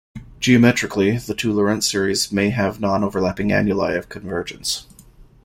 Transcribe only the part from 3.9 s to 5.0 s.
of convergence.